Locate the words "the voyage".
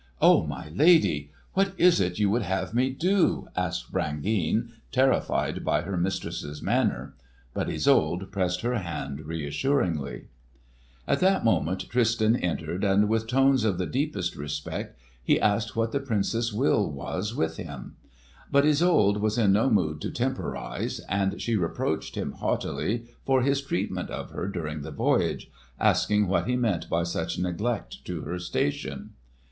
24.81-25.51